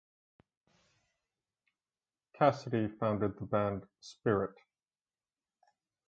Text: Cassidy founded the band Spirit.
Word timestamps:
Cassidy 2.33 2.87
founded 2.87 3.37
the 3.37 3.45
band 3.45 3.85
Spirit. 3.99 4.55